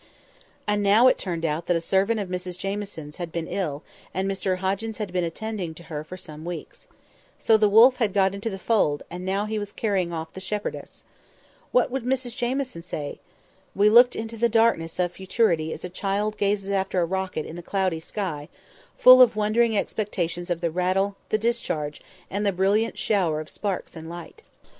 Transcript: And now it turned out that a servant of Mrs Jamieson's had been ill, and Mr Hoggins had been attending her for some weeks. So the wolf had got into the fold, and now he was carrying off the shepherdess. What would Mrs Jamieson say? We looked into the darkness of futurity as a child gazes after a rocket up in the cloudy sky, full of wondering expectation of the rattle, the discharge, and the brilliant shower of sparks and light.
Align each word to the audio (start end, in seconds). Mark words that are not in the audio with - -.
And 0.65 0.81
now 0.81 1.05
it 1.07 1.19
turned 1.19 1.45
out 1.45 1.67
that 1.67 1.75
a 1.77 1.79
servant 1.79 2.19
of 2.19 2.27
Mrs 2.27 2.57
Jamieson's 2.57 3.17
had 3.17 3.31
been 3.31 3.45
ill, 3.45 3.83
and 4.15 4.27
Mr 4.27 4.57
Hoggins 4.57 4.97
had 4.97 5.13
been 5.13 5.23
attending 5.23 5.75
her 5.75 6.03
for 6.03 6.17
some 6.17 6.43
weeks. 6.43 6.87
So 7.37 7.55
the 7.55 7.69
wolf 7.69 7.97
had 7.97 8.11
got 8.11 8.33
into 8.33 8.49
the 8.49 8.57
fold, 8.57 9.03
and 9.11 9.23
now 9.23 9.45
he 9.45 9.59
was 9.59 9.71
carrying 9.71 10.11
off 10.11 10.33
the 10.33 10.41
shepherdess. 10.41 11.03
What 11.71 11.91
would 11.91 12.03
Mrs 12.03 12.35
Jamieson 12.35 12.81
say? 12.81 13.19
We 13.75 13.91
looked 13.91 14.15
into 14.15 14.37
the 14.37 14.49
darkness 14.49 14.97
of 14.97 15.11
futurity 15.11 15.71
as 15.71 15.85
a 15.85 15.87
child 15.87 16.35
gazes 16.35 16.71
after 16.71 16.99
a 16.99 17.05
rocket 17.05 17.41
up 17.41 17.45
in 17.51 17.55
the 17.55 17.61
cloudy 17.61 17.99
sky, 17.99 18.49
full 18.97 19.21
of 19.21 19.35
wondering 19.35 19.77
expectation 19.77 20.47
of 20.51 20.61
the 20.61 20.71
rattle, 20.71 21.15
the 21.29 21.37
discharge, 21.37 22.01
and 22.27 22.43
the 22.43 22.51
brilliant 22.51 22.97
shower 22.97 23.39
of 23.39 23.51
sparks 23.51 23.95
and 23.95 24.09
light. 24.09 24.41